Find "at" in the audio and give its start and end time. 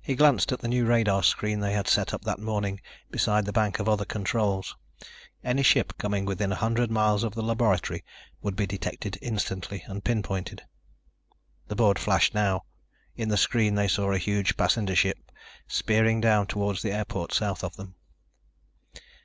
0.52-0.60